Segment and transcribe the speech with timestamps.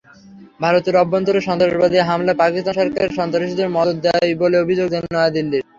[0.59, 5.63] ভারতের অভ্যন্তরে সন্ত্রাসবাদী হামলায় পাকিস্তান সরকার সন্ত্রাসীদের মদদ দেয় বলে অভিযোগ নয়াদিল্লির।